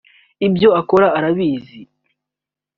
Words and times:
ibyo 0.47 0.69
akora 0.81 1.07
arabizi 1.17 1.79